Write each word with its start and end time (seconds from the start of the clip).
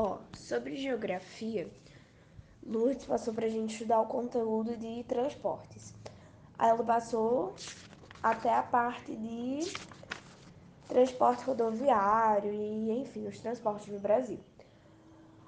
Ó, 0.00 0.18
sobre 0.32 0.76
geografia, 0.76 1.68
Lourdes 2.64 3.04
passou 3.04 3.34
pra 3.34 3.48
gente 3.48 3.72
estudar 3.72 4.00
o 4.00 4.06
conteúdo 4.06 4.76
de 4.76 5.02
transportes. 5.02 5.92
Aí 6.56 6.70
ela 6.70 6.84
passou 6.84 7.52
até 8.22 8.54
a 8.54 8.62
parte 8.62 9.16
de 9.16 9.58
transporte 10.86 11.42
rodoviário 11.42 12.54
e, 12.54 12.92
enfim, 12.92 13.26
os 13.26 13.40
transportes 13.40 13.88
no 13.88 13.98
Brasil. 13.98 14.38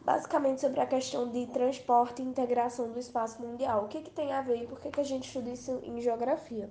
Basicamente 0.05 0.61
sobre 0.61 0.81
a 0.81 0.87
questão 0.87 1.31
de 1.31 1.47
transporte 1.47 2.21
e 2.21 2.25
integração 2.25 2.91
do 2.91 2.99
espaço 2.99 3.41
mundial. 3.41 3.85
O 3.85 3.89
que, 3.89 4.03
que 4.03 4.11
tem 4.11 4.33
a 4.33 4.43
ver 4.43 4.65
e 4.65 4.67
por 4.67 4.81
que, 4.81 4.91
que 4.91 5.01
a 5.01 5.05
gente 5.05 5.29
estuda 5.29 5.49
isso 5.49 5.79
em 5.85 6.01
geografia? 6.01 6.69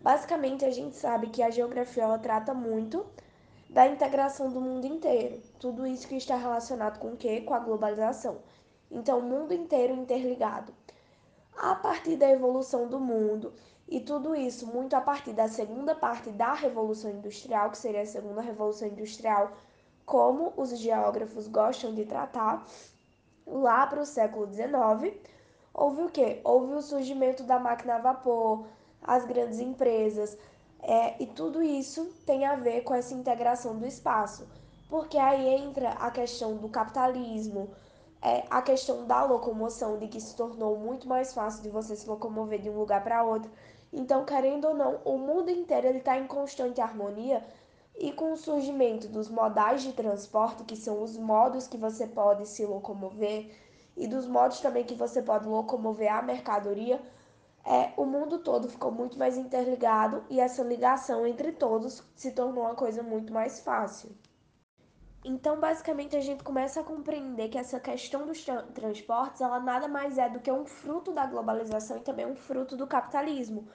Basicamente, 0.00 0.64
a 0.64 0.70
gente 0.72 0.96
sabe 0.96 1.28
que 1.28 1.44
a 1.44 1.50
geografia 1.50 2.02
ela 2.02 2.18
trata 2.18 2.52
muito 2.52 3.06
da 3.72 3.86
integração 3.86 4.50
do 4.50 4.60
mundo 4.60 4.86
inteiro. 4.86 5.40
Tudo 5.58 5.86
isso 5.86 6.06
que 6.06 6.16
está 6.16 6.36
relacionado 6.36 6.98
com 6.98 7.14
o 7.14 7.16
quê? 7.16 7.40
Com 7.40 7.54
a 7.54 7.58
globalização. 7.58 8.38
Então, 8.90 9.18
o 9.18 9.22
mundo 9.22 9.54
inteiro 9.54 9.94
interligado. 9.94 10.74
A 11.56 11.74
partir 11.74 12.16
da 12.16 12.30
evolução 12.30 12.86
do 12.86 13.00
mundo 13.00 13.54
e 13.88 13.98
tudo 13.98 14.34
isso 14.34 14.66
muito 14.66 14.94
a 14.94 15.00
partir 15.00 15.32
da 15.32 15.48
segunda 15.48 15.94
parte 15.94 16.30
da 16.30 16.52
Revolução 16.52 17.10
Industrial, 17.10 17.70
que 17.70 17.78
seria 17.78 18.02
a 18.02 18.06
segunda 18.06 18.42
Revolução 18.42 18.88
Industrial, 18.88 19.52
como 20.04 20.52
os 20.56 20.78
geógrafos 20.78 21.48
gostam 21.48 21.94
de 21.94 22.04
tratar, 22.04 22.66
lá 23.46 23.86
para 23.86 24.02
o 24.02 24.06
século 24.06 24.46
XIX, 24.52 25.18
houve 25.72 26.02
o 26.02 26.10
quê? 26.10 26.40
Houve 26.44 26.74
o 26.74 26.82
surgimento 26.82 27.42
da 27.42 27.58
máquina 27.58 27.94
a 27.94 27.98
vapor, 27.98 28.66
as 29.02 29.24
grandes 29.24 29.60
empresas, 29.60 30.36
é, 30.82 31.14
e 31.22 31.26
tudo 31.26 31.62
isso 31.62 32.12
tem 32.26 32.44
a 32.44 32.56
ver 32.56 32.82
com 32.82 32.94
essa 32.94 33.14
integração 33.14 33.78
do 33.78 33.86
espaço, 33.86 34.48
porque 34.88 35.16
aí 35.16 35.48
entra 35.54 35.90
a 35.90 36.10
questão 36.10 36.56
do 36.56 36.68
capitalismo, 36.68 37.70
é, 38.20 38.44
a 38.50 38.60
questão 38.60 39.06
da 39.06 39.24
locomoção, 39.24 39.96
de 39.98 40.08
que 40.08 40.20
se 40.20 40.36
tornou 40.36 40.76
muito 40.76 41.08
mais 41.08 41.32
fácil 41.32 41.62
de 41.62 41.70
você 41.70 41.94
se 41.94 42.08
locomover 42.08 42.60
de 42.60 42.68
um 42.68 42.78
lugar 42.78 43.02
para 43.02 43.22
outro. 43.22 43.50
Então, 43.92 44.24
querendo 44.24 44.68
ou 44.68 44.74
não, 44.74 45.00
o 45.04 45.18
mundo 45.18 45.50
inteiro 45.50 45.88
está 45.96 46.18
em 46.18 46.26
constante 46.26 46.80
harmonia 46.80 47.44
e 47.96 48.10
com 48.12 48.32
o 48.32 48.36
surgimento 48.36 49.06
dos 49.06 49.28
modais 49.28 49.82
de 49.82 49.92
transporte, 49.92 50.64
que 50.64 50.76
são 50.76 51.02
os 51.02 51.16
modos 51.16 51.68
que 51.68 51.76
você 51.76 52.06
pode 52.06 52.48
se 52.48 52.64
locomover, 52.64 53.50
e 53.96 54.06
dos 54.06 54.26
modos 54.26 54.60
também 54.60 54.84
que 54.84 54.94
você 54.94 55.20
pode 55.20 55.46
locomover 55.46 56.12
a 56.12 56.22
mercadoria, 56.22 57.00
é, 57.64 57.92
o 57.96 58.04
mundo 58.04 58.38
todo 58.38 58.68
ficou 58.68 58.90
muito 58.90 59.18
mais 59.18 59.36
interligado 59.36 60.24
e 60.28 60.40
essa 60.40 60.62
ligação 60.62 61.26
entre 61.26 61.52
todos 61.52 62.02
se 62.16 62.32
tornou 62.32 62.64
uma 62.64 62.74
coisa 62.74 63.02
muito 63.02 63.32
mais 63.32 63.60
fácil. 63.60 64.10
Então, 65.24 65.60
basicamente, 65.60 66.16
a 66.16 66.20
gente 66.20 66.42
começa 66.42 66.80
a 66.80 66.84
compreender 66.84 67.48
que 67.48 67.56
essa 67.56 67.78
questão 67.78 68.26
dos 68.26 68.44
tra 68.44 68.62
transportes, 68.62 69.40
ela 69.40 69.60
nada 69.60 69.86
mais 69.86 70.18
é 70.18 70.28
do 70.28 70.40
que 70.40 70.50
um 70.50 70.64
fruto 70.64 71.12
da 71.12 71.24
globalização 71.26 71.98
e 71.98 72.00
também 72.00 72.26
um 72.26 72.34
fruto 72.34 72.76
do 72.76 72.88
capitalismo. 72.88 73.68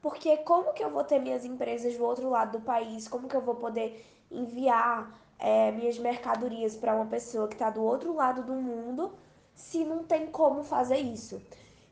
Porque 0.00 0.38
como 0.38 0.72
que 0.72 0.82
eu 0.82 0.90
vou 0.90 1.04
ter 1.04 1.18
minhas 1.18 1.44
empresas 1.44 1.96
do 1.96 2.04
outro 2.04 2.30
lado 2.30 2.58
do 2.58 2.64
país? 2.64 3.06
Como 3.06 3.28
que 3.28 3.36
eu 3.36 3.42
vou 3.42 3.56
poder 3.56 4.02
enviar 4.30 5.12
é, 5.38 5.70
minhas 5.72 5.98
mercadorias 5.98 6.74
para 6.74 6.94
uma 6.94 7.06
pessoa 7.06 7.48
que 7.48 7.54
está 7.54 7.68
do 7.68 7.82
outro 7.82 8.14
lado 8.14 8.42
do 8.42 8.54
mundo 8.54 9.12
se 9.54 9.84
não 9.84 10.04
tem 10.04 10.26
como 10.26 10.62
fazer 10.62 10.98
isso? 10.98 11.42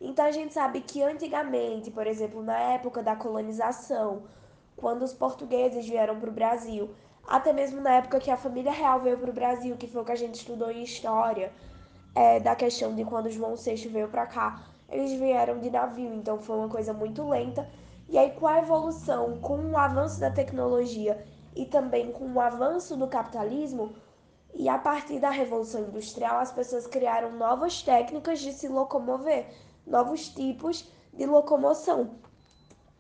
Então 0.05 0.25
a 0.25 0.33
gente 0.33 0.53
sabe 0.53 0.81
que 0.81 1.01
antigamente, 1.01 1.89
por 1.89 2.09
exemplo, 2.09 2.43
na 2.43 2.59
época 2.59 3.05
da 3.05 3.15
colonização, 3.15 4.25
quando 4.77 5.03
os 5.03 5.13
portugueses 5.13 5.89
vieram 5.89 6.19
para 6.19 6.29
o 6.29 6.33
Brasil, 6.33 6.91
até 7.25 7.53
mesmo 7.53 7.81
na 7.81 7.95
época 7.95 8.19
que 8.19 8.29
a 8.29 8.37
família 8.37 8.73
real 8.73 9.01
veio 9.01 9.17
para 9.17 9.31
o 9.31 9.33
Brasil, 9.33 9.77
que 9.77 9.87
foi 9.87 10.03
o 10.03 10.05
que 10.05 10.11
a 10.11 10.17
gente 10.17 10.35
estudou 10.35 10.73
em 10.73 10.83
história, 10.83 11.53
é, 12.17 12.41
da 12.41 12.57
questão 12.57 12.93
de 12.97 13.05
quando 13.05 13.31
João 13.31 13.55
VI 13.55 13.77
veio 13.89 14.09
para 14.09 14.27
cá, 14.27 14.65
eles 14.91 15.13
vieram 15.13 15.61
de 15.61 15.71
navio, 15.71 16.13
então 16.15 16.37
foi 16.41 16.57
uma 16.57 16.69
coisa 16.69 16.93
muito 16.93 17.27
lenta. 17.29 17.71
E 18.09 18.19
aí, 18.19 18.33
com 18.33 18.49
a 18.49 18.59
evolução, 18.59 19.39
com 19.41 19.71
o 19.71 19.79
avanço 19.79 20.19
da 20.19 20.33
tecnologia 20.33 21.25
e 21.55 21.65
também 21.65 22.11
com 22.11 22.27
o 22.33 22.41
avanço 22.41 22.97
do 22.97 23.07
capitalismo, 23.07 23.93
e 24.53 24.69
a 24.69 24.77
partir 24.77 25.21
da 25.21 25.31
Revolução 25.31 25.83
Industrial, 25.83 26.41
as 26.41 26.51
pessoas 26.51 26.89
criaram 26.89 27.31
novas 27.33 27.83
técnicas 27.83 28.41
de 28.41 28.53
se 28.53 28.67
locomover 28.67 29.47
novos 29.87 30.29
tipos 30.29 30.89
de 31.13 31.27
locomoção. 31.27 32.17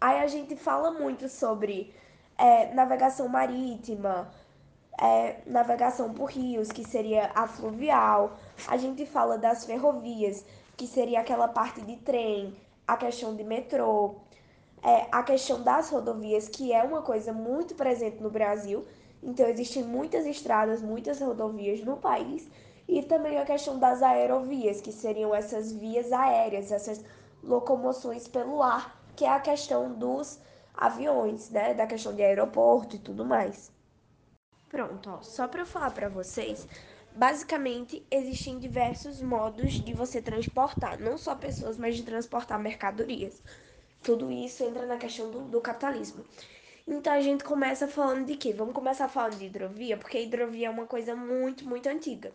Aí 0.00 0.20
a 0.20 0.26
gente 0.26 0.56
fala 0.56 0.90
muito 0.90 1.28
sobre 1.28 1.94
é, 2.36 2.74
navegação 2.74 3.28
marítima, 3.28 4.28
é, 5.00 5.40
navegação 5.46 6.12
por 6.12 6.30
rios, 6.30 6.68
que 6.68 6.84
seria 6.84 7.30
a 7.34 7.46
fluvial. 7.46 8.36
A 8.66 8.76
gente 8.76 9.06
fala 9.06 9.38
das 9.38 9.64
ferrovias, 9.64 10.44
que 10.76 10.86
seria 10.86 11.20
aquela 11.20 11.48
parte 11.48 11.80
de 11.82 11.96
trem, 11.96 12.56
a 12.86 12.96
questão 12.96 13.34
de 13.34 13.44
metrô, 13.44 14.16
é, 14.82 15.06
a 15.12 15.22
questão 15.22 15.62
das 15.62 15.90
rodovias, 15.90 16.48
que 16.48 16.72
é 16.72 16.82
uma 16.82 17.02
coisa 17.02 17.32
muito 17.32 17.74
presente 17.74 18.20
no 18.20 18.30
Brasil. 18.30 18.84
Então, 19.22 19.46
existem 19.46 19.84
muitas 19.84 20.26
estradas, 20.26 20.82
muitas 20.82 21.20
rodovias 21.20 21.80
no 21.80 21.96
país 21.96 22.48
e 22.88 23.02
também 23.02 23.38
a 23.38 23.44
questão 23.44 23.78
das 23.78 24.02
aerovias, 24.02 24.80
que 24.80 24.92
seriam 24.92 25.34
essas 25.34 25.72
vias 25.72 26.12
aéreas, 26.12 26.72
essas 26.72 27.04
locomoções 27.42 28.28
pelo 28.28 28.62
ar, 28.62 29.00
que 29.16 29.24
é 29.24 29.30
a 29.30 29.40
questão 29.40 29.92
dos 29.92 30.38
aviões, 30.74 31.50
né? 31.50 31.74
Da 31.74 31.86
questão 31.86 32.14
de 32.14 32.22
aeroporto 32.22 32.96
e 32.96 32.98
tudo 32.98 33.24
mais. 33.24 33.70
Pronto, 34.68 35.10
ó, 35.10 35.22
só 35.22 35.46
para 35.46 35.62
eu 35.62 35.66
falar 35.66 35.90
para 35.90 36.08
vocês, 36.08 36.66
basicamente 37.14 38.04
existem 38.10 38.58
diversos 38.58 39.20
modos 39.20 39.74
de 39.74 39.92
você 39.92 40.22
transportar, 40.22 40.98
não 40.98 41.18
só 41.18 41.34
pessoas, 41.34 41.76
mas 41.76 41.96
de 41.96 42.02
transportar 42.02 42.58
mercadorias. 42.58 43.42
Tudo 44.02 44.32
isso 44.32 44.64
entra 44.64 44.86
na 44.86 44.96
questão 44.96 45.30
do, 45.30 45.42
do 45.42 45.60
capitalismo. 45.60 46.24
Então 46.86 47.12
a 47.12 47.20
gente 47.20 47.44
começa 47.44 47.86
falando 47.86 48.26
de 48.26 48.36
quê? 48.36 48.52
Vamos 48.52 48.74
começar 48.74 49.08
falando 49.08 49.38
de 49.38 49.44
hidrovia, 49.44 49.96
porque 49.96 50.20
hidrovia 50.20 50.66
é 50.66 50.70
uma 50.70 50.86
coisa 50.86 51.14
muito, 51.14 51.64
muito 51.68 51.88
antiga 51.88 52.32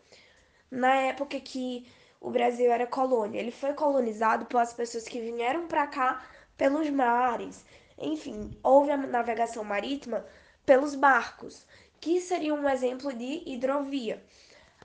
na 0.71 0.95
época 0.95 1.39
que 1.39 1.87
o 2.19 2.29
Brasil 2.29 2.71
era 2.71 2.87
colônia. 2.87 3.39
Ele 3.39 3.51
foi 3.51 3.73
colonizado 3.73 4.45
pelas 4.45 4.73
pessoas 4.73 5.07
que 5.07 5.19
vieram 5.19 5.67
para 5.67 5.87
cá 5.87 6.25
pelos 6.57 6.89
mares. 6.89 7.65
Enfim, 7.97 8.57
houve 8.63 8.91
a 8.91 8.97
navegação 8.97 9.63
marítima 9.63 10.25
pelos 10.65 10.95
barcos, 10.95 11.65
que 11.99 12.19
seria 12.21 12.53
um 12.53 12.69
exemplo 12.69 13.13
de 13.13 13.43
hidrovia. 13.45 14.23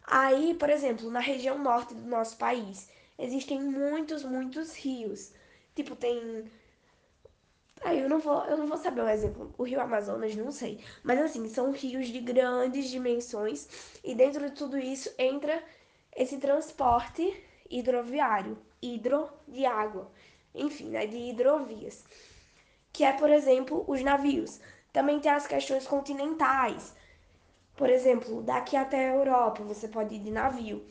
Aí, 0.05 0.55
por 0.55 0.71
exemplo, 0.71 1.11
na 1.11 1.21
região 1.21 1.59
norte 1.59 1.95
do 1.95 2.09
nosso 2.09 2.37
país, 2.37 2.89
existem 3.19 3.61
muitos, 3.61 4.25
muitos 4.25 4.75
rios. 4.75 5.33
Tipo, 5.75 5.97
tem 5.97 6.45
Aí 7.85 8.01
eu 8.01 8.09
não 8.09 8.21
vou, 8.21 8.45
eu 8.45 8.57
não 8.57 8.67
vou 8.67 8.77
saber 8.77 9.03
um 9.03 9.09
exemplo. 9.09 9.53
O 9.59 9.65
Rio 9.65 9.81
Amazonas, 9.81 10.35
não 10.37 10.53
sei. 10.53 10.81
Mas 11.03 11.21
assim, 11.21 11.49
são 11.49 11.73
rios 11.73 12.09
de 12.09 12.21
grandes 12.21 12.89
dimensões 12.89 13.69
e 14.05 14.15
dentro 14.15 14.49
de 14.49 14.57
tudo 14.57 14.79
isso 14.79 15.13
entra 15.19 15.63
esse 16.15 16.39
transporte 16.39 17.35
hidroviário, 17.69 18.59
hidro 18.81 19.29
de 19.49 19.65
água, 19.65 20.11
enfim, 20.55 20.91
né, 20.91 21.07
de 21.07 21.17
hidrovias. 21.17 22.05
Que 22.93 23.05
é, 23.05 23.13
por 23.13 23.31
exemplo, 23.31 23.85
os 23.89 24.03
navios. 24.03 24.61
Também 24.93 25.19
tem 25.19 25.33
as 25.33 25.47
questões 25.47 25.87
continentais. 25.87 26.95
Por 27.75 27.89
exemplo, 27.89 28.43
daqui 28.43 28.77
até 28.77 29.09
a 29.09 29.15
Europa 29.15 29.63
você 29.63 29.89
pode 29.89 30.15
ir 30.15 30.19
de 30.19 30.31
navio. 30.31 30.85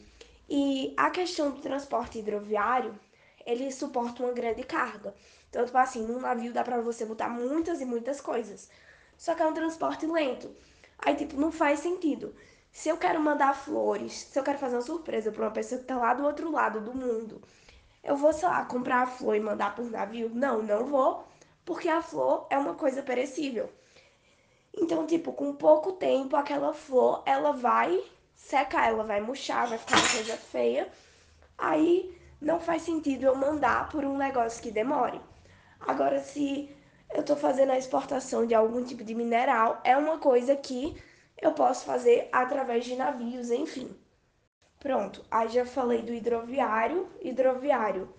E 0.50 0.94
a 0.98 1.10
questão 1.12 1.52
do 1.52 1.62
transporte 1.62 2.20
hidroviário, 2.20 3.00
ele 3.46 3.72
suporta 3.72 4.24
uma 4.24 4.34
grande 4.34 4.64
carga. 4.64 5.14
Então, 5.50 5.66
tipo 5.66 5.78
assim, 5.78 6.06
num 6.06 6.20
navio 6.20 6.54
dá 6.54 6.64
pra 6.64 6.80
você 6.82 7.06
botar 7.06 7.30
muitas 7.30 7.82
e 7.82 7.86
muitas 7.86 8.22
coisas. 8.22 8.70
Só 9.18 9.36
que 9.36 9.42
é 9.42 9.46
um 9.48 9.54
transporte 9.54 10.06
lento. 10.08 10.56
Aí, 10.98 11.16
tipo, 11.16 11.40
não 11.40 11.52
faz 11.52 11.80
sentido. 11.80 12.36
Se 12.72 12.90
eu 12.90 12.98
quero 12.98 13.20
mandar 13.20 13.54
flores, 13.54 14.14
se 14.14 14.40
eu 14.40 14.44
quero 14.44 14.58
fazer 14.58 14.76
uma 14.76 14.82
surpresa 14.82 15.32
pra 15.32 15.44
uma 15.44 15.52
pessoa 15.52 15.82
que 15.82 15.88
tá 15.88 15.98
lá 15.98 16.14
do 16.14 16.24
outro 16.24 16.52
lado 16.52 16.80
do 16.80 16.94
mundo, 16.94 17.42
eu 18.04 18.16
vou, 18.16 18.32
sei 18.32 18.48
lá, 18.48 18.64
comprar 18.66 19.02
a 19.04 19.08
flor 19.08 19.36
e 19.36 19.40
mandar 19.40 19.76
por 19.76 19.86
navio? 19.92 20.30
Não, 20.34 20.64
não 20.64 20.86
vou, 20.86 21.26
porque 21.66 21.90
a 21.90 22.02
flor 22.02 22.48
é 22.50 22.58
uma 22.58 22.76
coisa 22.76 23.04
perecível. 23.04 23.70
Então, 24.74 25.06
tipo, 25.06 25.34
com 25.34 25.54
pouco 25.54 25.92
tempo, 25.94 26.36
aquela 26.36 26.74
flor, 26.74 27.22
ela 27.26 27.52
vai 27.52 28.02
secar, 28.36 28.88
ela 28.88 29.04
vai 29.04 29.20
murchar, 29.22 29.68
vai 29.68 29.78
ficar 29.78 29.98
uma 29.98 30.10
coisa 30.10 30.38
feia. 30.38 30.90
Aí, 31.58 32.18
não 32.42 32.60
faz 32.60 32.82
sentido 32.82 33.26
eu 33.26 33.36
mandar 33.36 33.88
por 33.90 34.04
um 34.04 34.18
negócio 34.18 34.62
que 34.64 34.72
demore. 34.72 35.22
Agora, 35.80 36.20
se 36.20 36.76
eu 37.14 37.22
estou 37.22 37.36
fazendo 37.36 37.72
a 37.72 37.78
exportação 37.78 38.46
de 38.46 38.56
algum 38.56 38.84
tipo 38.84 39.04
de 39.04 39.14
mineral, 39.14 39.80
é 39.84 39.96
uma 39.96 40.18
coisa 40.18 40.56
que 40.56 40.96
eu 41.40 41.52
posso 41.54 41.86
fazer 41.86 42.30
através 42.32 42.84
de 42.86 42.96
navios, 42.96 43.52
enfim. 43.52 43.96
Pronto, 44.80 45.24
aí 45.30 45.50
já 45.50 45.66
falei 45.66 46.02
do 46.02 46.14
hidroviário. 46.14 47.08
Hidroviário, 47.22 48.12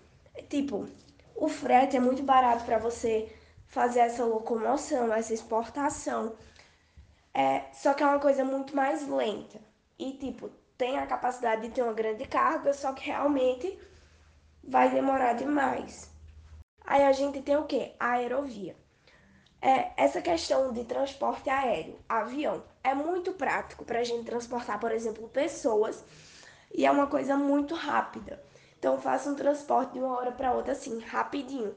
tipo, 0.49 0.87
o 1.35 1.49
frete 1.49 1.97
é 1.97 1.99
muito 1.99 2.23
barato 2.23 2.63
para 2.63 2.77
você 2.77 3.29
fazer 3.67 3.99
essa 3.99 4.23
locomoção, 4.23 5.13
essa 5.13 5.33
exportação. 5.33 6.35
É, 7.33 7.65
só 7.73 7.93
que 7.93 8.03
é 8.03 8.05
uma 8.05 8.19
coisa 8.19 8.45
muito 8.45 8.75
mais 8.75 9.07
lenta. 9.07 9.59
E, 9.97 10.13
tipo, 10.13 10.49
tem 10.77 10.97
a 10.97 11.07
capacidade 11.07 11.63
de 11.63 11.69
ter 11.69 11.81
uma 11.81 11.93
grande 11.93 12.25
carga, 12.25 12.73
só 12.73 12.93
que 12.93 13.05
realmente 13.07 13.77
vai 14.63 14.89
demorar 14.89 15.33
demais. 15.33 16.09
Aí 16.85 17.03
a 17.03 17.11
gente 17.11 17.41
tem 17.41 17.55
o 17.55 17.65
que? 17.65 17.93
A 17.99 18.11
aerovia. 18.11 18.75
É, 19.61 19.91
essa 19.95 20.21
questão 20.21 20.73
de 20.73 20.83
transporte 20.83 21.49
aéreo, 21.49 21.97
avião, 22.07 22.63
é 22.83 22.93
muito 22.93 23.31
prático 23.31 23.85
para 23.85 23.99
a 23.99 24.03
gente 24.03 24.25
transportar, 24.25 24.79
por 24.79 24.91
exemplo, 24.91 25.29
pessoas 25.29 26.03
e 26.73 26.85
é 26.85 26.91
uma 26.91 27.07
coisa 27.07 27.37
muito 27.37 27.73
rápida. 27.73 28.43
Então 28.77 28.99
faça 28.99 29.29
um 29.29 29.35
transporte 29.35 29.93
de 29.93 29.99
uma 29.99 30.17
hora 30.17 30.31
para 30.31 30.51
outra 30.51 30.73
assim, 30.73 30.99
rapidinho. 30.99 31.73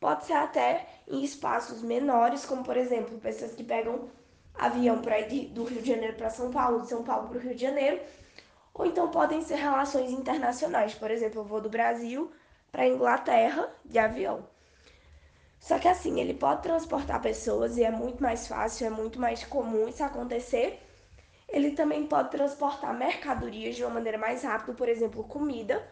Pode 0.00 0.24
ser 0.24 0.32
até 0.32 0.84
em 1.06 1.22
espaços 1.22 1.80
menores, 1.82 2.44
como 2.44 2.64
por 2.64 2.76
exemplo, 2.76 3.20
pessoas 3.20 3.52
que 3.54 3.62
pegam 3.62 4.10
avião 4.54 5.00
para 5.00 5.20
ir 5.20 5.46
do 5.50 5.62
Rio 5.62 5.80
de 5.80 5.88
Janeiro 5.90 6.16
para 6.16 6.30
São 6.30 6.50
Paulo, 6.50 6.82
de 6.82 6.88
São 6.88 7.04
Paulo 7.04 7.28
para 7.28 7.38
o 7.38 7.40
Rio 7.40 7.54
de 7.54 7.62
Janeiro, 7.62 8.00
ou 8.82 8.86
então 8.86 9.08
podem 9.08 9.40
ser 9.42 9.54
relações 9.54 10.10
internacionais. 10.10 10.92
Por 10.92 11.08
exemplo, 11.08 11.40
eu 11.40 11.44
vou 11.44 11.60
do 11.60 11.70
Brasil 11.70 12.32
para 12.72 12.88
Inglaterra 12.88 13.72
de 13.84 13.96
avião. 13.96 14.44
Só 15.60 15.78
que 15.78 15.86
assim, 15.86 16.20
ele 16.20 16.34
pode 16.34 16.62
transportar 16.62 17.22
pessoas 17.22 17.76
e 17.76 17.84
é 17.84 17.92
muito 17.92 18.20
mais 18.20 18.48
fácil, 18.48 18.88
é 18.88 18.90
muito 18.90 19.20
mais 19.20 19.44
comum 19.44 19.88
isso 19.88 20.02
acontecer. 20.02 20.82
Ele 21.48 21.70
também 21.70 22.08
pode 22.08 22.32
transportar 22.32 22.92
mercadorias 22.92 23.76
de 23.76 23.84
uma 23.84 23.94
maneira 23.94 24.18
mais 24.18 24.42
rápida, 24.42 24.72
por 24.72 24.88
exemplo, 24.88 25.22
comida, 25.22 25.86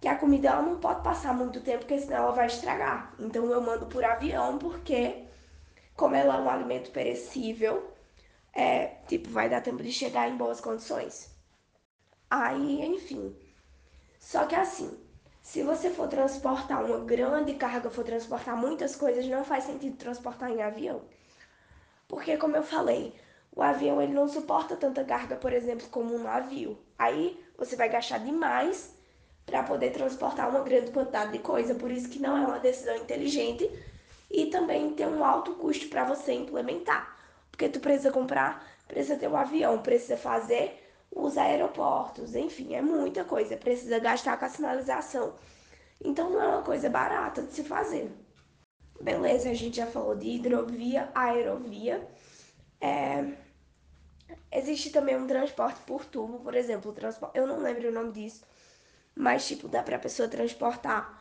que 0.00 0.06
a 0.06 0.14
comida 0.14 0.50
ela 0.50 0.62
não 0.62 0.78
pode 0.78 1.02
passar 1.02 1.34
muito 1.34 1.60
tempo, 1.60 1.80
porque 1.80 1.98
senão 1.98 2.18
ela 2.18 2.32
vai 2.32 2.46
estragar. 2.46 3.12
Então 3.18 3.50
eu 3.50 3.60
mando 3.60 3.86
por 3.86 4.04
avião, 4.04 4.56
porque 4.56 5.24
como 5.96 6.14
ela 6.14 6.36
é 6.36 6.40
um 6.40 6.48
alimento 6.48 6.92
perecível, 6.92 7.92
é, 8.52 8.86
tipo, 9.08 9.28
vai 9.30 9.48
dar 9.48 9.62
tempo 9.62 9.82
de 9.82 9.90
chegar 9.92 10.28
em 10.28 10.36
boas 10.36 10.60
condições. 10.60 11.29
Aí, 12.30 12.86
enfim. 12.86 13.36
Só 14.18 14.46
que 14.46 14.54
assim, 14.54 14.96
se 15.42 15.64
você 15.64 15.90
for 15.90 16.06
transportar 16.06 16.84
uma 16.84 17.00
grande 17.00 17.54
carga, 17.54 17.90
for 17.90 18.04
transportar 18.04 18.56
muitas 18.56 18.94
coisas, 18.94 19.26
não 19.26 19.44
faz 19.44 19.64
sentido 19.64 19.96
transportar 19.96 20.50
em 20.50 20.62
avião. 20.62 21.02
Porque, 22.06 22.36
como 22.36 22.56
eu 22.56 22.62
falei, 22.62 23.14
o 23.54 23.62
avião 23.62 24.00
ele 24.00 24.12
não 24.12 24.28
suporta 24.28 24.76
tanta 24.76 25.04
carga, 25.04 25.36
por 25.36 25.52
exemplo, 25.52 25.88
como 25.88 26.14
um 26.14 26.22
navio. 26.22 26.78
Aí 26.96 27.42
você 27.58 27.74
vai 27.74 27.88
gastar 27.88 28.18
demais 28.18 28.94
para 29.44 29.64
poder 29.64 29.90
transportar 29.92 30.48
uma 30.48 30.60
grande 30.60 30.92
quantidade 30.92 31.32
de 31.32 31.40
coisa. 31.40 31.74
Por 31.74 31.90
isso 31.90 32.08
que 32.08 32.20
não 32.20 32.36
é 32.36 32.46
uma 32.46 32.60
decisão 32.60 32.96
inteligente 32.96 33.68
e 34.30 34.46
também 34.46 34.92
tem 34.92 35.06
um 35.06 35.24
alto 35.24 35.54
custo 35.54 35.88
para 35.88 36.04
você 36.04 36.32
implementar. 36.32 37.16
Porque 37.50 37.68
tu 37.68 37.80
precisa 37.80 38.12
comprar, 38.12 38.64
precisa 38.86 39.16
ter 39.16 39.28
um 39.28 39.36
avião, 39.36 39.82
precisa 39.82 40.16
fazer 40.16 40.79
os 41.10 41.36
aeroportos, 41.36 42.34
enfim, 42.34 42.74
é 42.74 42.82
muita 42.82 43.24
coisa. 43.24 43.56
Precisa 43.56 43.98
gastar 43.98 44.36
com 44.38 44.44
a 44.44 44.48
sinalização. 44.48 45.34
Então 46.02 46.30
não 46.30 46.40
é 46.40 46.48
uma 46.48 46.62
coisa 46.62 46.88
barata 46.88 47.42
de 47.42 47.52
se 47.52 47.64
fazer. 47.64 48.10
Beleza, 49.00 49.50
a 49.50 49.54
gente 49.54 49.76
já 49.76 49.86
falou 49.86 50.14
de 50.14 50.28
hidrovia, 50.28 51.10
aerovia. 51.14 52.06
É... 52.80 53.32
Existe 54.52 54.90
também 54.90 55.16
um 55.16 55.26
transporte 55.26 55.80
por 55.86 56.04
tubo, 56.04 56.40
por 56.40 56.54
exemplo, 56.54 56.92
transporte... 56.92 57.36
eu 57.36 57.46
não 57.46 57.58
lembro 57.58 57.88
o 57.88 57.92
nome 57.92 58.12
disso, 58.12 58.44
mas 59.14 59.46
tipo, 59.46 59.68
dá 59.68 59.82
pra 59.82 59.98
pessoa 59.98 60.28
transportar 60.28 61.20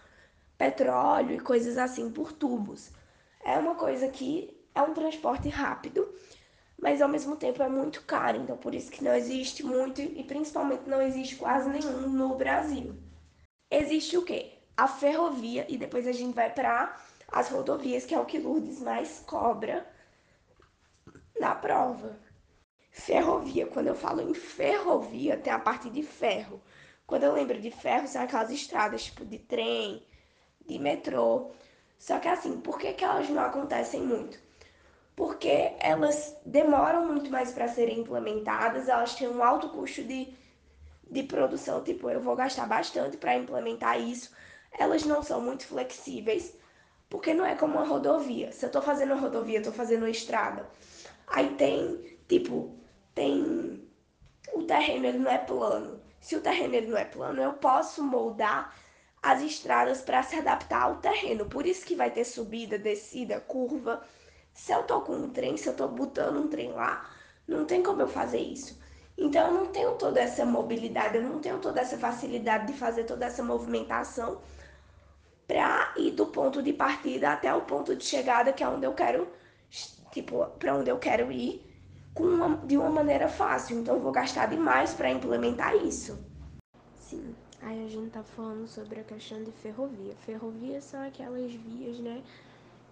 petróleo 0.57 1.35
e 1.35 1.39
coisas 1.39 1.77
assim 1.77 2.11
por 2.11 2.31
tubos. 2.31 2.91
É 3.43 3.57
uma 3.57 3.75
coisa 3.75 4.09
que 4.09 4.55
é 4.75 4.81
um 4.81 4.93
transporte 4.93 5.49
rápido, 5.49 6.13
mas 6.81 7.01
ao 7.01 7.09
mesmo 7.09 7.35
tempo 7.35 7.61
é 7.61 7.69
muito 7.69 8.03
caro, 8.03 8.37
então 8.37 8.57
por 8.57 8.73
isso 8.73 8.91
que 8.91 9.03
não 9.03 9.13
existe 9.13 9.63
muito 9.63 10.01
e 10.01 10.23
principalmente 10.23 10.87
não 10.87 11.01
existe 11.01 11.35
quase 11.35 11.69
nenhum 11.69 12.09
no 12.09 12.35
Brasil. 12.35 12.95
Existe 13.69 14.17
o 14.17 14.23
quê? 14.23 14.53
A 14.75 14.87
ferrovia 14.87 15.65
e 15.69 15.77
depois 15.77 16.07
a 16.07 16.11
gente 16.11 16.33
vai 16.33 16.51
para 16.53 16.95
as 17.27 17.49
rodovias, 17.49 18.05
que 18.05 18.15
é 18.15 18.19
o 18.19 18.25
que 18.25 18.39
Lourdes 18.39 18.81
mais 18.81 19.23
cobra 19.27 19.85
na 21.39 21.53
prova. 21.53 22.17
Ferrovia, 22.91 23.67
quando 23.67 23.87
eu 23.87 23.95
falo 23.95 24.21
em 24.21 24.33
ferrovia, 24.33 25.37
tem 25.37 25.53
a 25.53 25.59
parte 25.59 25.89
de 25.89 26.01
ferro. 26.01 26.61
Quando 27.05 27.23
eu 27.23 27.33
lembro 27.33 27.59
de 27.59 27.71
ferro, 27.71 28.07
são 28.07 28.21
aquelas 28.21 28.51
estradas 28.51 29.05
tipo 29.05 29.25
de 29.25 29.37
trem, 29.39 30.05
de 30.65 30.79
metrô. 30.79 31.51
Só 31.97 32.19
que 32.19 32.27
assim, 32.27 32.59
por 32.59 32.77
que, 32.79 32.93
que 32.93 33.03
elas 33.03 33.29
não 33.29 33.43
acontecem 33.43 34.01
muito? 34.01 34.39
Porque 35.19 35.73
elas 35.81 36.33
demoram 36.45 37.05
muito 37.05 37.29
mais 37.29 37.51
para 37.51 37.67
serem 37.67 37.99
implementadas, 37.99 38.87
elas 38.87 39.15
têm 39.15 39.27
um 39.27 39.43
alto 39.43 39.67
custo 39.67 40.01
de, 40.01 40.33
de 41.11 41.23
produção. 41.23 41.83
Tipo, 41.83 42.09
eu 42.09 42.21
vou 42.21 42.37
gastar 42.37 42.65
bastante 42.65 43.17
para 43.17 43.35
implementar 43.35 43.99
isso. 43.99 44.31
Elas 44.71 45.03
não 45.03 45.21
são 45.21 45.41
muito 45.41 45.67
flexíveis, 45.67 46.55
porque 47.09 47.33
não 47.33 47.45
é 47.45 47.53
como 47.53 47.73
uma 47.73 47.85
rodovia. 47.85 48.53
Se 48.53 48.63
eu 48.63 48.67
estou 48.67 48.81
fazendo 48.81 49.11
uma 49.11 49.19
rodovia, 49.19 49.57
estou 49.57 49.73
fazendo 49.73 50.03
uma 50.03 50.09
estrada. 50.09 50.65
Aí 51.27 51.53
tem, 51.55 52.17
tipo, 52.25 52.73
tem. 53.13 53.85
O 54.53 54.63
terreno 54.63 55.05
ele 55.05 55.19
não 55.19 55.31
é 55.31 55.37
plano. 55.37 55.99
Se 56.21 56.37
o 56.37 56.41
terreno 56.41 56.75
ele 56.75 56.87
não 56.87 56.97
é 56.97 57.03
plano, 57.03 57.41
eu 57.41 57.51
posso 57.51 58.01
moldar 58.01 58.73
as 59.21 59.41
estradas 59.41 59.99
para 59.99 60.23
se 60.23 60.37
adaptar 60.37 60.83
ao 60.83 60.95
terreno. 61.01 61.45
Por 61.45 61.65
isso 61.65 61.85
que 61.85 61.93
vai 61.93 62.09
ter 62.09 62.23
subida, 62.23 62.79
descida, 62.79 63.41
curva. 63.41 64.01
Se 64.59 64.73
eu 64.73 64.83
tô 64.83 64.99
com 64.99 65.13
um 65.13 65.29
trem, 65.29 65.55
se 65.55 65.69
eu 65.69 65.73
tô 65.73 65.87
botando 65.87 66.35
um 66.35 66.47
trem 66.49 66.73
lá, 66.73 67.09
não 67.47 67.63
tem 67.65 67.81
como 67.81 68.01
eu 68.01 68.07
fazer 68.09 68.39
isso. 68.39 68.77
Então 69.17 69.47
eu 69.47 69.53
não 69.53 69.67
tenho 69.67 69.93
toda 69.93 70.19
essa 70.19 70.45
mobilidade, 70.45 71.15
eu 71.17 71.23
não 71.23 71.39
tenho 71.39 71.59
toda 71.59 71.79
essa 71.79 71.97
facilidade 71.97 72.67
de 72.67 72.73
fazer 72.73 73.05
toda 73.05 73.25
essa 73.25 73.41
movimentação 73.41 74.41
para 75.47 75.93
ir 75.95 76.11
do 76.11 76.25
ponto 76.27 76.61
de 76.61 76.73
partida 76.73 77.31
até 77.31 77.53
o 77.55 77.61
ponto 77.61 77.95
de 77.95 78.03
chegada, 78.03 78.51
que 78.51 78.61
é 78.61 78.67
onde 78.67 78.85
eu 78.85 78.93
quero, 78.93 79.29
tipo, 80.11 80.45
para 80.59 80.75
onde 80.75 80.91
eu 80.91 80.99
quero 80.99 81.31
ir, 81.31 81.65
com 82.13 82.25
uma, 82.25 82.57
de 82.57 82.77
uma 82.77 82.89
maneira 82.89 83.29
fácil. 83.29 83.79
Então 83.79 83.95
eu 83.95 84.01
vou 84.01 84.11
gastar 84.11 84.47
demais 84.47 84.93
para 84.93 85.09
implementar 85.09 85.73
isso. 85.77 86.19
Sim. 86.99 87.33
Aí 87.61 87.85
a 87.85 87.89
gente 87.89 88.11
tá 88.11 88.23
falando 88.23 88.67
sobre 88.67 88.99
a 88.99 89.03
questão 89.05 89.41
de 89.41 89.51
ferrovia. 89.53 90.15
Ferrovias 90.25 90.83
são 90.83 91.01
aquelas 91.01 91.51
vias, 91.51 91.97
né, 91.99 92.21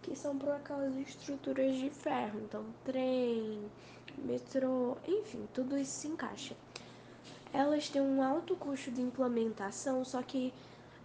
que 0.08 0.16
são 0.16 0.38
por 0.38 0.50
aquelas 0.50 0.96
estruturas 0.96 1.76
de 1.76 1.90
ferro. 1.90 2.40
Então, 2.40 2.64
trem, 2.86 3.60
metrô, 4.18 4.96
enfim, 5.06 5.46
tudo 5.54 5.78
isso 5.78 5.92
se 5.92 6.08
encaixa. 6.08 6.56
Elas 7.52 7.90
têm 7.90 8.02
um 8.02 8.24
alto 8.24 8.56
custo 8.56 8.90
de 8.90 9.02
implementação, 9.02 10.06
só 10.06 10.22
que 10.22 10.54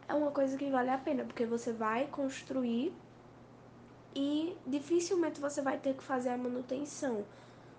é 0.08 0.14
uma 0.14 0.30
coisa 0.30 0.56
que 0.56 0.70
vale 0.70 0.90
a 0.90 0.98
pena, 0.98 1.24
porque 1.24 1.44
você 1.44 1.72
vai 1.72 2.06
construir 2.06 2.92
e 4.14 4.56
dificilmente 4.64 5.40
você 5.40 5.60
vai 5.60 5.78
ter 5.78 5.94
que 5.94 6.02
fazer 6.04 6.28
a 6.28 6.38
manutenção. 6.38 7.24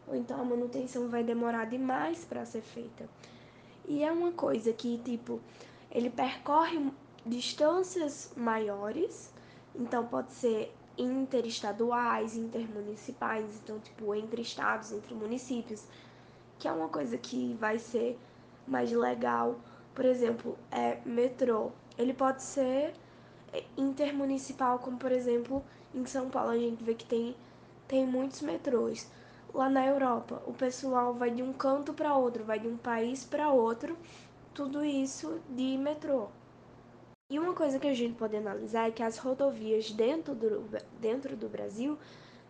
Ou 0.05 0.15
então 0.15 0.41
a 0.41 0.43
manutenção 0.43 1.07
vai 1.07 1.23
demorar 1.23 1.65
demais 1.65 2.25
para 2.25 2.45
ser 2.45 2.61
feita. 2.61 3.07
E 3.87 4.03
é 4.03 4.11
uma 4.11 4.33
coisa 4.33 4.73
que, 4.73 4.97
tipo, 4.97 5.39
ele 5.89 6.09
percorre 6.09 6.91
distâncias 7.25 8.33
maiores, 8.35 9.33
então 9.73 10.05
pode 10.05 10.33
ser 10.33 10.73
interestaduais, 10.97 12.35
intermunicipais, 12.35 13.45
então 13.63 13.79
tipo 13.79 14.13
entre 14.13 14.41
estados, 14.41 14.91
entre 14.91 15.13
municípios, 15.13 15.83
que 16.59 16.67
é 16.67 16.71
uma 16.71 16.89
coisa 16.89 17.17
que 17.17 17.55
vai 17.59 17.79
ser 17.79 18.19
mais 18.67 18.91
legal. 18.91 19.59
Por 19.95 20.05
exemplo, 20.05 20.57
é 20.71 20.99
metrô. 21.05 21.71
Ele 21.97 22.13
pode 22.13 22.41
ser 22.43 22.93
intermunicipal, 23.77 24.79
como 24.79 24.97
por 24.97 25.11
exemplo, 25.11 25.63
em 25.93 26.05
São 26.05 26.29
Paulo 26.29 26.51
a 26.51 26.57
gente 26.57 26.83
vê 26.83 26.95
que 26.95 27.05
tem 27.05 27.35
tem 27.87 28.05
muitos 28.07 28.41
metrôs. 28.41 29.07
Lá 29.53 29.69
na 29.69 29.85
Europa, 29.85 30.41
o 30.47 30.53
pessoal 30.53 31.13
vai 31.13 31.29
de 31.29 31.43
um 31.43 31.53
canto 31.53 31.93
para 31.93 32.15
outro, 32.15 32.43
vai 32.43 32.59
de 32.59 32.67
um 32.67 32.77
país 32.77 33.23
para 33.23 33.49
outro 33.49 33.95
tudo 34.53 34.83
isso 34.83 35.39
de 35.49 35.77
metrô. 35.77 36.27
E 37.33 37.39
uma 37.39 37.55
coisa 37.55 37.79
que 37.79 37.87
a 37.87 37.93
gente 37.95 38.13
pode 38.13 38.35
analisar 38.35 38.87
é 38.87 38.91
que 38.91 39.01
as 39.01 39.17
rodovias 39.17 39.89
dentro 39.89 40.35
do, 40.35 40.69
dentro 41.01 41.35
do 41.35 41.49
Brasil 41.49 41.97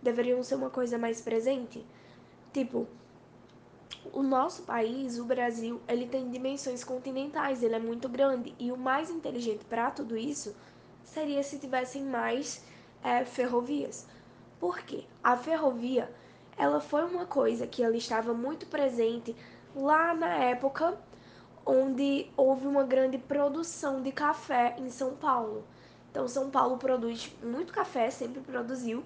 deveriam 0.02 0.44
ser 0.44 0.56
uma 0.56 0.70
coisa 0.70 0.98
mais 0.98 1.22
presente. 1.22 1.86
Tipo, 2.52 2.86
o 4.12 4.22
nosso 4.22 4.64
país, 4.64 5.18
o 5.18 5.24
Brasil, 5.24 5.80
ele 5.88 6.06
tem 6.06 6.30
dimensões 6.30 6.84
continentais, 6.84 7.64
ele 7.64 7.76
é 7.76 7.80
muito 7.80 8.10
grande. 8.10 8.54
E 8.60 8.74
o 8.74 8.78
mais 8.78 9.10
inteligente 9.10 9.64
para 9.64 9.90
tudo 9.90 10.18
isso 10.18 10.54
seria 11.02 11.42
se 11.44 11.60
tivessem 11.60 12.04
mais 12.04 12.62
é, 13.02 13.24
ferrovias. 13.24 14.06
Por 14.60 14.80
quê? 14.80 15.06
A 15.24 15.38
ferrovia, 15.38 16.14
ela 16.58 16.82
foi 16.82 17.06
uma 17.06 17.26
coisa 17.26 17.66
que 17.66 17.82
ela 17.82 17.96
estava 17.96 18.34
muito 18.34 18.66
presente 18.66 19.34
lá 19.74 20.14
na 20.14 20.36
época 20.36 21.00
onde 21.66 22.30
houve 22.36 22.68
uma 22.68 22.84
grande 22.84 23.18
produção 23.18 24.02
de 24.02 24.12
café 24.12 24.76
em 24.78 24.90
São 24.90 25.16
Paulo. 25.16 25.64
Então, 26.12 26.28
São 26.28 26.50
Paulo 26.50 26.78
produz 26.78 27.36
muito 27.42 27.74
café, 27.74 28.10
sempre 28.12 28.42
produziu, 28.42 29.04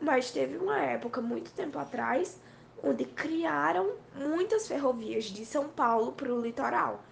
mas 0.00 0.30
teve 0.30 0.56
uma 0.56 0.78
época, 0.78 1.20
muito 1.20 1.50
tempo 1.52 1.78
atrás, 1.78 2.38
onde 2.82 3.04
criaram 3.04 3.94
muitas 4.14 4.68
ferrovias 4.68 5.24
de 5.24 5.44
São 5.44 5.68
Paulo 5.68 6.12
para 6.12 6.32
o 6.32 6.40
litoral. 6.40 7.02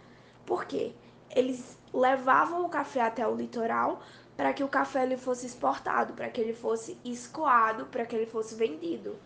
Por 0.47 0.67
quê? 0.67 0.93
Eles 1.31 1.79
levavam 1.93 2.65
o 2.65 2.69
café 2.69 3.01
até 3.01 3.27
o 3.27 3.35
litoral 3.35 4.01
para 4.37 4.53
que 4.53 4.65
o 4.65 4.69
café 4.69 5.05
ele 5.05 5.17
fosse 5.17 5.47
exportado, 5.47 6.13
para 6.13 6.29
que 6.29 6.41
ele 6.41 6.53
fosse 6.53 6.99
escoado, 7.05 7.87
para 7.87 8.05
que 8.05 8.15
ele 8.15 8.27
fosse 8.27 8.55
vendido. 8.55 9.17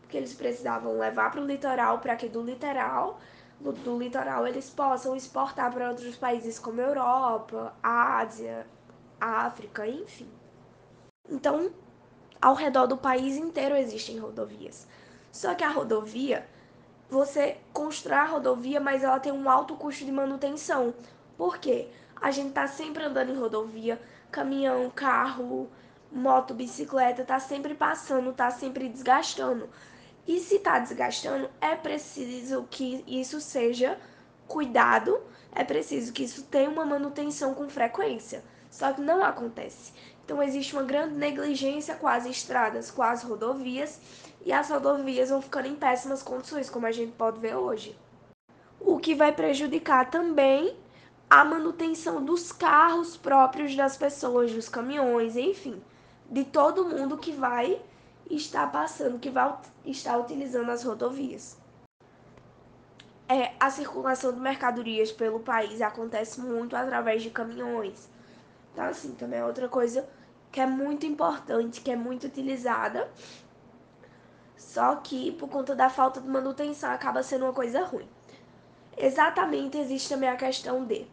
Porque 0.00 0.16
eles 0.16 0.34
precisavam 0.34 0.98
levar 0.98 1.30
para 1.30 1.40
o 1.40 1.46
litoral 1.46 1.98
para 1.98 2.16
que 2.16 2.28
do 2.28 2.42
litoral, 2.42 3.18
do, 3.60 3.72
do 3.72 3.98
litoral 3.98 4.46
eles 4.46 4.70
possam 4.70 5.16
exportar 5.16 5.72
para 5.72 5.88
outros 5.88 6.16
países 6.16 6.58
como 6.58 6.80
Europa, 6.80 7.74
Ásia, 7.82 8.66
África, 9.20 9.86
enfim. 9.86 10.28
Então, 11.28 11.70
ao 12.40 12.54
redor 12.54 12.86
do 12.86 12.96
país 12.96 13.36
inteiro 13.36 13.76
existem 13.76 14.18
rodovias. 14.18 14.86
Só 15.32 15.54
que 15.54 15.64
a 15.64 15.70
rodovia, 15.70 16.46
você 17.10 17.58
constrói 17.72 18.18
a 18.18 18.24
rodovia, 18.24 18.80
mas 18.80 19.02
ela 19.02 19.20
tem 19.20 19.32
um 19.32 19.48
alto 19.48 19.74
custo 19.74 20.04
de 20.04 20.12
manutenção. 20.12 20.94
Por 21.36 21.58
quê? 21.58 21.88
A 22.20 22.30
gente 22.30 22.52
tá 22.52 22.66
sempre 22.66 23.04
andando 23.04 23.32
em 23.32 23.38
rodovia, 23.38 24.00
caminhão, 24.30 24.90
carro, 24.90 25.68
moto, 26.10 26.54
bicicleta, 26.54 27.24
tá 27.24 27.38
sempre 27.38 27.74
passando, 27.74 28.32
tá 28.32 28.50
sempre 28.50 28.88
desgastando. 28.88 29.68
E 30.26 30.40
se 30.40 30.58
tá 30.58 30.78
desgastando, 30.78 31.48
é 31.60 31.76
preciso 31.76 32.66
que 32.70 33.04
isso 33.06 33.40
seja 33.40 33.98
cuidado, 34.48 35.20
é 35.52 35.62
preciso 35.62 36.12
que 36.12 36.24
isso 36.24 36.44
tenha 36.44 36.68
uma 36.68 36.84
manutenção 36.84 37.54
com 37.54 37.68
frequência. 37.68 38.42
Só 38.70 38.92
que 38.92 39.00
não 39.00 39.24
acontece. 39.24 39.92
Então 40.24 40.42
existe 40.42 40.74
uma 40.74 40.82
grande 40.82 41.14
negligência 41.14 41.94
com 41.94 42.08
as 42.08 42.26
estradas, 42.26 42.90
com 42.90 43.02
as 43.02 43.22
rodovias, 43.22 44.00
e 44.44 44.52
as 44.52 44.68
rodovias 44.70 45.30
vão 45.30 45.40
ficando 45.40 45.68
em 45.68 45.74
péssimas 45.74 46.22
condições, 46.22 46.68
como 46.68 46.86
a 46.86 46.92
gente 46.92 47.12
pode 47.12 47.38
ver 47.38 47.54
hoje. 47.54 47.96
O 48.80 48.98
que 48.98 49.14
vai 49.14 49.32
prejudicar 49.32 50.10
também 50.10 50.76
a 51.30 51.44
manutenção 51.44 52.24
dos 52.24 52.52
carros 52.52 53.16
próprios 53.16 53.74
das 53.74 53.96
pessoas, 53.96 54.52
dos 54.52 54.68
caminhões, 54.68 55.36
enfim, 55.36 55.82
de 56.30 56.44
todo 56.44 56.84
mundo 56.84 57.16
que 57.16 57.32
vai 57.32 57.80
estar 58.30 58.70
passando, 58.70 59.18
que 59.18 59.30
vai 59.30 59.56
estar 59.84 60.16
utilizando 60.18 60.70
as 60.70 60.82
rodovias. 60.82 61.56
É, 63.28 63.52
a 63.58 63.70
circulação 63.70 64.32
de 64.32 64.40
mercadorias 64.40 65.10
pelo 65.10 65.40
país 65.40 65.82
acontece 65.82 66.40
muito 66.40 66.76
através 66.76 67.22
de 67.22 67.30
caminhões. 67.30 68.08
Então, 68.72 68.84
assim, 68.84 69.12
também 69.14 69.40
é 69.40 69.44
outra 69.44 69.68
coisa 69.68 70.08
que 70.52 70.60
é 70.60 70.66
muito 70.66 71.04
importante, 71.04 71.80
que 71.80 71.90
é 71.90 71.96
muito 71.96 72.26
utilizada. 72.26 73.10
Só 74.56 74.96
que 74.96 75.32
por 75.32 75.48
conta 75.48 75.74
da 75.74 75.90
falta 75.90 76.20
de 76.20 76.28
manutenção 76.28 76.90
acaba 76.90 77.22
sendo 77.22 77.44
uma 77.44 77.52
coisa 77.52 77.84
ruim. 77.84 78.08
Exatamente 78.96 79.76
existe 79.76 80.08
também 80.08 80.28
a 80.28 80.36
questão 80.36 80.84
de 80.84 81.06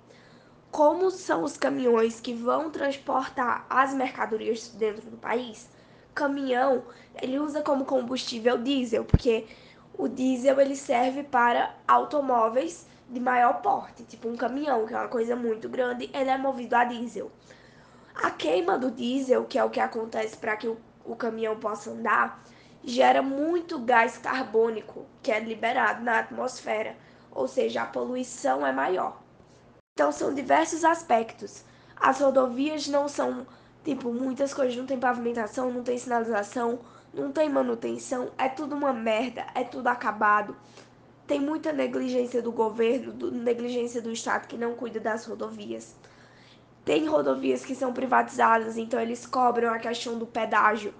como 0.71 1.11
são 1.11 1.43
os 1.43 1.55
caminhões 1.55 2.19
que 2.19 2.33
vão 2.33 2.71
transportar 2.71 3.65
as 3.69 3.93
mercadorias 3.93 4.69
dentro 4.69 5.09
do 5.09 5.17
país, 5.17 5.69
caminhão, 6.13 6.83
ele 7.21 7.39
usa 7.39 7.61
como 7.61 7.85
combustível 7.85 8.57
diesel, 8.57 9.03
porque 9.05 9.47
o 9.97 10.07
diesel 10.07 10.59
ele 10.59 10.75
serve 10.75 11.23
para 11.23 11.75
automóveis 11.87 12.87
de 13.09 13.19
maior 13.19 13.61
porte, 13.61 14.03
tipo 14.03 14.27
um 14.27 14.35
caminhão, 14.35 14.85
que 14.85 14.93
é 14.93 14.97
uma 14.97 15.07
coisa 15.07 15.35
muito 15.35 15.69
grande, 15.69 16.09
ele 16.13 16.29
é 16.29 16.37
movido 16.37 16.75
a 16.75 16.83
diesel. 16.83 17.31
A 18.15 18.31
queima 18.31 18.77
do 18.77 18.91
diesel, 18.91 19.45
que 19.45 19.57
é 19.57 19.63
o 19.63 19.69
que 19.69 19.79
acontece 19.79 20.37
para 20.37 20.55
que 20.55 20.67
o, 20.67 20.77
o 21.05 21.15
caminhão 21.15 21.57
possa 21.59 21.91
andar, 21.91 22.43
gera 22.83 23.21
muito 23.21 23.79
gás 23.79 24.17
carbônico 24.17 25.05
que 25.21 25.31
é 25.31 25.39
liberado 25.39 26.03
na 26.03 26.19
atmosfera, 26.19 26.95
ou 27.31 27.47
seja, 27.47 27.83
a 27.83 27.85
poluição 27.85 28.65
é 28.65 28.71
maior. 28.71 29.21
Então 29.93 30.11
são 30.11 30.33
diversos 30.33 30.83
aspectos. 30.83 31.63
As 31.95 32.19
rodovias 32.19 32.87
não 32.87 33.07
são, 33.07 33.45
tipo, 33.83 34.13
muitas 34.13 34.53
coisas, 34.53 34.75
não 34.75 34.85
tem 34.85 34.99
pavimentação, 34.99 35.71
não 35.71 35.83
tem 35.83 35.97
sinalização, 35.97 36.79
não 37.13 37.31
tem 37.31 37.49
manutenção, 37.49 38.31
é 38.37 38.49
tudo 38.49 38.75
uma 38.75 38.93
merda, 38.93 39.45
é 39.53 39.63
tudo 39.63 39.87
acabado. 39.87 40.55
Tem 41.27 41.39
muita 41.39 41.71
negligência 41.71 42.41
do 42.41 42.51
governo, 42.51 43.13
do, 43.13 43.31
negligência 43.31 44.01
do 44.01 44.11
Estado 44.11 44.47
que 44.47 44.57
não 44.57 44.75
cuida 44.75 44.99
das 44.99 45.25
rodovias. 45.25 45.95
Tem 46.83 47.07
rodovias 47.07 47.63
que 47.63 47.75
são 47.75 47.93
privatizadas, 47.93 48.77
então 48.77 48.99
eles 48.99 49.25
cobram 49.25 49.73
a 49.73 49.79
questão 49.79 50.17
do 50.17 50.25
pedágio, 50.27 50.93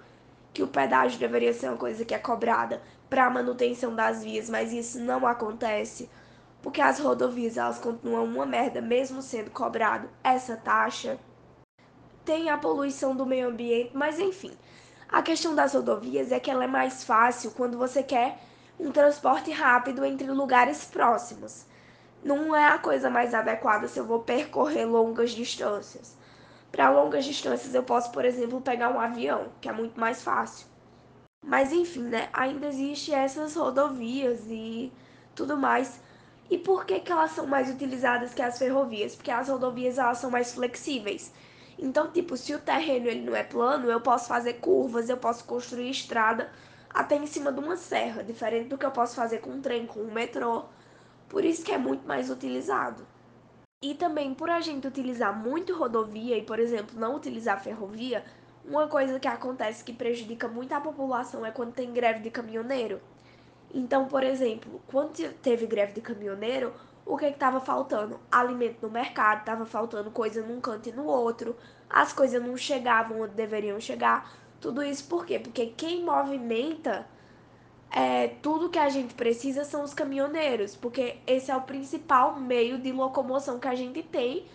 que 0.52 0.62
o 0.62 0.68
pedágio 0.68 1.18
deveria 1.18 1.52
ser 1.52 1.68
uma 1.68 1.76
coisa 1.76 2.04
que 2.04 2.14
é 2.14 2.18
cobrada 2.18 2.80
para 3.10 3.28
manutenção 3.28 3.94
das 3.94 4.24
vias, 4.24 4.48
mas 4.48 4.72
isso 4.72 4.98
não 5.00 5.26
acontece 5.26 6.08
porque 6.64 6.80
as 6.80 6.98
rodovias 6.98 7.58
elas 7.58 7.78
continuam 7.78 8.24
uma 8.24 8.46
merda 8.46 8.80
mesmo 8.80 9.20
sendo 9.20 9.50
cobrado 9.50 10.08
essa 10.24 10.56
taxa. 10.56 11.18
Tem 12.24 12.48
a 12.50 12.58
poluição 12.58 13.14
do 13.14 13.26
meio 13.26 13.48
ambiente, 13.48 13.90
mas 13.94 14.18
enfim. 14.18 14.52
A 15.08 15.22
questão 15.22 15.54
das 15.54 15.74
rodovias 15.74 16.32
é 16.32 16.40
que 16.40 16.50
ela 16.50 16.64
é 16.64 16.66
mais 16.66 17.04
fácil 17.04 17.50
quando 17.52 17.78
você 17.78 18.02
quer 18.02 18.38
um 18.80 18.90
transporte 18.90 19.50
rápido 19.50 20.04
entre 20.04 20.30
lugares 20.30 20.84
próximos. 20.84 21.66
Não 22.22 22.56
é 22.56 22.66
a 22.66 22.78
coisa 22.78 23.10
mais 23.10 23.34
adequada 23.34 23.86
se 23.86 23.98
eu 23.98 24.06
vou 24.06 24.20
percorrer 24.20 24.86
longas 24.86 25.32
distâncias. 25.32 26.16
Para 26.72 26.90
longas 26.90 27.24
distâncias 27.24 27.74
eu 27.74 27.82
posso, 27.82 28.10
por 28.10 28.24
exemplo, 28.24 28.60
pegar 28.60 28.90
um 28.90 28.98
avião, 28.98 29.48
que 29.60 29.68
é 29.68 29.72
muito 29.72 30.00
mais 30.00 30.22
fácil. 30.22 30.66
Mas 31.42 31.72
enfim, 31.72 32.04
né? 32.04 32.28
Ainda 32.32 32.68
existem 32.68 33.14
essas 33.14 33.54
rodovias 33.54 34.40
e 34.48 34.90
tudo 35.34 35.56
mais 35.56 36.00
e 36.50 36.58
por 36.58 36.84
que, 36.84 37.00
que 37.00 37.10
elas 37.10 37.32
são 37.32 37.46
mais 37.46 37.70
utilizadas 37.70 38.34
que 38.34 38.42
as 38.42 38.58
ferrovias? 38.58 39.14
Porque 39.14 39.30
as 39.30 39.48
rodovias 39.48 39.98
elas 39.98 40.18
são 40.18 40.30
mais 40.30 40.52
flexíveis. 40.54 41.32
Então, 41.78 42.10
tipo, 42.10 42.36
se 42.36 42.54
o 42.54 42.58
terreno 42.58 43.08
ele 43.08 43.22
não 43.22 43.34
é 43.34 43.42
plano, 43.42 43.90
eu 43.90 44.00
posso 44.00 44.28
fazer 44.28 44.54
curvas, 44.54 45.08
eu 45.08 45.16
posso 45.16 45.44
construir 45.44 45.90
estrada 45.90 46.50
até 46.90 47.16
em 47.16 47.26
cima 47.26 47.52
de 47.52 47.58
uma 47.58 47.76
serra, 47.76 48.22
diferente 48.22 48.68
do 48.68 48.78
que 48.78 48.86
eu 48.86 48.90
posso 48.90 49.16
fazer 49.16 49.38
com 49.38 49.50
um 49.50 49.60
trem, 49.60 49.86
com 49.86 50.00
um 50.00 50.12
metrô. 50.12 50.64
Por 51.28 51.44
isso 51.44 51.64
que 51.64 51.72
é 51.72 51.78
muito 51.78 52.06
mais 52.06 52.30
utilizado. 52.30 53.04
E 53.82 53.94
também 53.94 54.32
por 54.32 54.48
a 54.48 54.60
gente 54.60 54.86
utilizar 54.86 55.36
muito 55.36 55.74
rodovia 55.74 56.38
e, 56.38 56.42
por 56.42 56.58
exemplo, 56.58 56.98
não 56.98 57.16
utilizar 57.16 57.62
ferrovia, 57.62 58.24
uma 58.64 58.88
coisa 58.88 59.20
que 59.20 59.28
acontece 59.28 59.84
que 59.84 59.92
prejudica 59.92 60.48
muito 60.48 60.72
a 60.72 60.80
população 60.80 61.44
é 61.44 61.50
quando 61.50 61.74
tem 61.74 61.92
greve 61.92 62.20
de 62.20 62.30
caminhoneiro. 62.30 63.00
Então, 63.74 64.06
por 64.06 64.22
exemplo, 64.22 64.80
quando 64.86 65.32
teve 65.34 65.66
greve 65.66 65.92
de 65.92 66.00
caminhoneiro, 66.00 66.72
o 67.06 67.16
que 67.16 67.26
estava 67.26 67.60
faltando? 67.60 68.18
Alimento 68.30 68.78
no 68.82 68.90
mercado, 68.90 69.40
estava 69.40 69.66
faltando 69.66 70.10
coisa 70.10 70.42
num 70.42 70.60
canto 70.60 70.88
e 70.88 70.92
no 70.92 71.04
outro, 71.04 71.56
as 71.88 72.12
coisas 72.12 72.42
não 72.42 72.56
chegavam 72.56 73.20
onde 73.22 73.34
deveriam 73.34 73.78
chegar. 73.80 74.32
Tudo 74.60 74.82
isso 74.82 75.06
por 75.08 75.26
quê? 75.26 75.38
Porque 75.38 75.66
quem 75.66 76.02
movimenta 76.02 77.06
é, 77.90 78.28
tudo 78.42 78.70
que 78.70 78.78
a 78.78 78.88
gente 78.88 79.14
precisa 79.14 79.64
são 79.64 79.84
os 79.84 79.94
caminhoneiros, 79.94 80.74
porque 80.74 81.18
esse 81.26 81.50
é 81.50 81.56
o 81.56 81.60
principal 81.60 82.40
meio 82.40 82.78
de 82.78 82.90
locomoção 82.90 83.58
que 83.58 83.68
a 83.68 83.74
gente 83.74 84.02
tem 84.02 84.46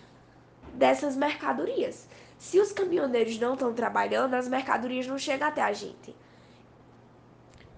dessas 0.74 1.16
mercadorias. 1.16 2.06
Se 2.38 2.58
os 2.58 2.72
caminhoneiros 2.72 3.38
não 3.38 3.54
estão 3.54 3.72
trabalhando, 3.72 4.34
as 4.34 4.48
mercadorias 4.48 5.06
não 5.06 5.18
chegam 5.18 5.48
até 5.48 5.62
a 5.62 5.72
gente. 5.72 6.14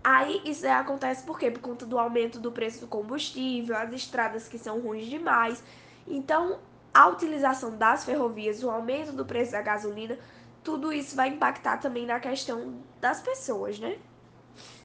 Aí 0.04 0.42
isso 0.44 0.66
acontece 0.66 1.24
por 1.24 1.38
quê? 1.38 1.50
Por 1.50 1.60
conta 1.60 1.86
do 1.86 1.98
aumento 1.98 2.40
do 2.40 2.50
preço 2.50 2.80
do 2.80 2.86
combustível, 2.86 3.76
as 3.76 3.92
estradas 3.92 4.48
que 4.48 4.58
são 4.58 4.80
ruins 4.80 5.06
demais. 5.06 5.62
Então, 6.06 6.58
a 6.92 7.06
utilização 7.06 7.76
das 7.76 8.04
ferrovias, 8.04 8.62
o 8.62 8.70
aumento 8.70 9.12
do 9.12 9.24
preço 9.24 9.52
da 9.52 9.62
gasolina, 9.62 10.18
tudo 10.62 10.92
isso 10.92 11.14
vai 11.14 11.28
impactar 11.28 11.78
também 11.78 12.04
na 12.06 12.18
questão 12.18 12.74
das 13.00 13.20
pessoas, 13.20 13.78
né? 13.78 13.98